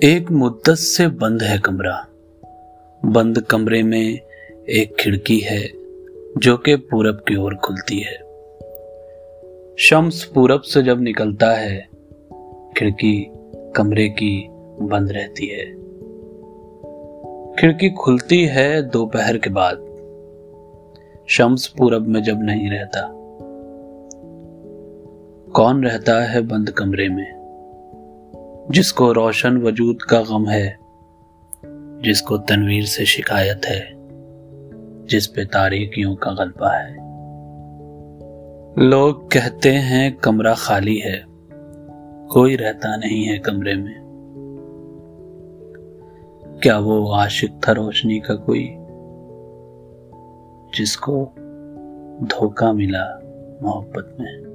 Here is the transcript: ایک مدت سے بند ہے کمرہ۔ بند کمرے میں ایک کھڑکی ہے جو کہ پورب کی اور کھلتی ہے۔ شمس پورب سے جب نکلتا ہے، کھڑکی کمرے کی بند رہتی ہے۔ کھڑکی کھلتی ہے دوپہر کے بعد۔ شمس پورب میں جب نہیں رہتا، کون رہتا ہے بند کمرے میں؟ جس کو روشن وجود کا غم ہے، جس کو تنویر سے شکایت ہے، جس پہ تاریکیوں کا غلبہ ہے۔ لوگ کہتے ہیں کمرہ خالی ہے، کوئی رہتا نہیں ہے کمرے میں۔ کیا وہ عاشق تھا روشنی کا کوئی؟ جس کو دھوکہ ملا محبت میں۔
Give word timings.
ایک 0.00 0.32
مدت 0.32 0.78
سے 0.78 1.08
بند 1.08 1.42
ہے 1.42 1.56
کمرہ۔ 1.62 1.92
بند 3.02 3.38
کمرے 3.48 3.82
میں 3.82 4.16
ایک 4.64 4.98
کھڑکی 4.98 5.44
ہے 5.44 5.66
جو 6.36 6.56
کہ 6.56 6.76
پورب 6.76 7.24
کی 7.24 7.34
اور 7.34 7.52
کھلتی 7.52 8.02
ہے۔ 8.04 8.16
شمس 9.76 10.32
پورب 10.34 10.64
سے 10.64 10.82
جب 10.82 11.00
نکلتا 11.00 11.60
ہے، 11.60 11.80
کھڑکی 12.74 13.24
کمرے 13.74 14.08
کی 14.08 14.48
بند 14.90 15.10
رہتی 15.10 15.54
ہے۔ 15.54 15.64
کھڑکی 17.56 17.88
کھلتی 17.88 18.48
ہے 18.48 18.80
دوپہر 18.82 19.38
کے 19.38 19.50
بعد۔ 19.50 19.74
شمس 21.26 21.74
پورب 21.74 22.08
میں 22.08 22.20
جب 22.20 22.36
نہیں 22.36 22.70
رہتا، 22.70 23.06
کون 25.52 25.84
رہتا 25.84 26.34
ہے 26.34 26.40
بند 26.40 26.68
کمرے 26.68 27.08
میں؟ 27.08 27.45
جس 28.68 28.92
کو 28.92 29.14
روشن 29.14 29.62
وجود 29.62 29.96
کا 29.96 30.22
غم 30.28 30.50
ہے، 30.50 30.70
جس 32.02 32.22
کو 32.22 32.38
تنویر 32.38 32.82
سے 32.82 33.04
شکایت 33.04 33.70
ہے، 33.70 33.80
جس 35.06 35.34
پہ 35.34 35.44
تاریکیوں 35.52 36.16
کا 36.16 36.30
غلبہ 36.30 36.70
ہے۔ 36.72 36.96
لوگ 38.84 39.28
کہتے 39.28 39.78
ہیں 39.78 40.10
کمرہ 40.20 40.54
خالی 40.54 41.02
ہے، 41.02 41.20
کوئی 42.30 42.58
رہتا 42.58 42.96
نہیں 42.96 43.32
ہے 43.32 43.38
کمرے 43.38 43.74
میں۔ 43.74 43.94
کیا 46.60 46.78
وہ 46.78 47.14
عاشق 47.14 47.62
تھا 47.62 47.74
روشنی 47.74 48.20
کا 48.20 48.36
کوئی؟ 48.36 48.76
جس 50.78 50.96
کو 50.96 51.30
دھوکہ 52.20 52.72
ملا 52.72 53.18
محبت 53.60 54.20
میں۔ 54.20 54.45